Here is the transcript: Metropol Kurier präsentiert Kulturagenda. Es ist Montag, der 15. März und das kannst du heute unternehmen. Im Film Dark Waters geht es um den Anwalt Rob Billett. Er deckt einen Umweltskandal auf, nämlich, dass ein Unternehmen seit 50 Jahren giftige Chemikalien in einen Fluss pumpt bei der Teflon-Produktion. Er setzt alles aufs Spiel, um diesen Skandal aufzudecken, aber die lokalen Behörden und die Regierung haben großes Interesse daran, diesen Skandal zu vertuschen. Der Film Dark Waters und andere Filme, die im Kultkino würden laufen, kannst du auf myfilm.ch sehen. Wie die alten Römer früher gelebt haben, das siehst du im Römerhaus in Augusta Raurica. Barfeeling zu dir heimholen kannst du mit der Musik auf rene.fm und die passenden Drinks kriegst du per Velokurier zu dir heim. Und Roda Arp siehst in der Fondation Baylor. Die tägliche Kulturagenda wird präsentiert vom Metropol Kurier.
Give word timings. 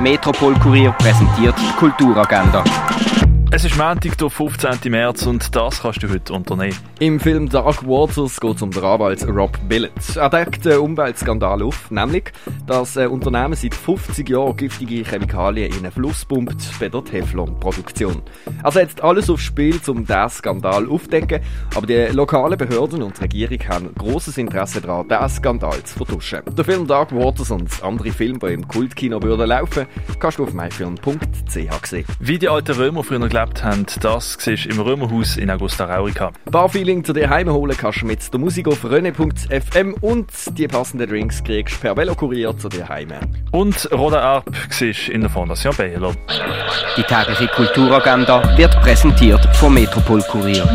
Metropol 0.00 0.54
Kurier 0.58 0.92
präsentiert 0.92 1.54
Kulturagenda. 1.76 2.64
Es 3.60 3.66
ist 3.66 3.76
Montag, 3.76 4.16
der 4.16 4.30
15. 4.30 4.90
März 4.90 5.26
und 5.26 5.54
das 5.54 5.82
kannst 5.82 6.02
du 6.02 6.08
heute 6.08 6.32
unternehmen. 6.32 6.74
Im 6.98 7.20
Film 7.20 7.46
Dark 7.46 7.86
Waters 7.86 8.40
geht 8.40 8.56
es 8.56 8.62
um 8.62 8.70
den 8.70 8.82
Anwalt 8.82 9.22
Rob 9.28 9.58
Billett. 9.68 10.16
Er 10.16 10.30
deckt 10.30 10.66
einen 10.66 10.78
Umweltskandal 10.78 11.62
auf, 11.62 11.90
nämlich, 11.90 12.32
dass 12.66 12.96
ein 12.96 13.08
Unternehmen 13.08 13.52
seit 13.52 13.74
50 13.74 14.26
Jahren 14.30 14.56
giftige 14.56 15.04
Chemikalien 15.04 15.72
in 15.72 15.80
einen 15.80 15.92
Fluss 15.92 16.24
pumpt 16.24 16.56
bei 16.80 16.88
der 16.88 17.04
Teflon-Produktion. 17.04 18.22
Er 18.62 18.72
setzt 18.72 19.02
alles 19.04 19.28
aufs 19.28 19.42
Spiel, 19.42 19.78
um 19.88 20.06
diesen 20.06 20.30
Skandal 20.30 20.88
aufzudecken, 20.88 21.42
aber 21.74 21.86
die 21.86 22.06
lokalen 22.14 22.56
Behörden 22.56 23.02
und 23.02 23.18
die 23.18 23.44
Regierung 23.44 23.68
haben 23.68 23.94
großes 23.94 24.38
Interesse 24.38 24.80
daran, 24.80 25.06
diesen 25.06 25.28
Skandal 25.28 25.82
zu 25.84 25.98
vertuschen. 25.98 26.40
Der 26.56 26.64
Film 26.64 26.86
Dark 26.86 27.12
Waters 27.12 27.50
und 27.50 27.68
andere 27.82 28.10
Filme, 28.10 28.38
die 28.38 28.54
im 28.54 28.66
Kultkino 28.66 29.22
würden 29.22 29.48
laufen, 29.48 29.84
kannst 30.18 30.38
du 30.38 30.44
auf 30.44 30.54
myfilm.ch 30.54 31.86
sehen. 31.86 32.06
Wie 32.20 32.38
die 32.38 32.48
alten 32.48 32.74
Römer 32.74 33.04
früher 33.04 33.28
gelebt 33.50 33.64
haben, 33.64 33.86
das 34.00 34.36
siehst 34.38 34.66
du 34.66 34.70
im 34.70 34.80
Römerhaus 34.80 35.36
in 35.36 35.50
Augusta 35.50 35.84
Raurica. 35.84 36.32
Barfeeling 36.50 37.04
zu 37.04 37.12
dir 37.12 37.28
heimholen 37.28 37.76
kannst 37.76 38.02
du 38.02 38.06
mit 38.06 38.32
der 38.32 38.40
Musik 38.40 38.68
auf 38.68 38.84
rene.fm 38.84 39.94
und 40.00 40.30
die 40.58 40.68
passenden 40.68 41.08
Drinks 41.08 41.42
kriegst 41.42 41.76
du 41.76 41.80
per 41.80 41.96
Velokurier 41.96 42.56
zu 42.56 42.68
dir 42.68 42.88
heim. 42.88 43.12
Und 43.52 43.88
Roda 43.92 44.20
Arp 44.20 44.50
siehst 44.70 45.08
in 45.08 45.22
der 45.22 45.30
Fondation 45.30 45.74
Baylor. 45.76 46.14
Die 46.96 47.02
tägliche 47.02 47.48
Kulturagenda 47.48 48.56
wird 48.56 48.80
präsentiert 48.80 49.44
vom 49.56 49.74
Metropol 49.74 50.22
Kurier. 50.22 50.68